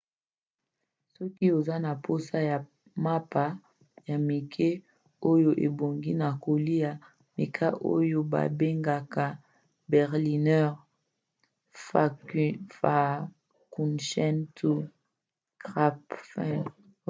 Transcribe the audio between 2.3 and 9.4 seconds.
ya mapa ya mike oyo ebongi na kolia meka oyo babengaka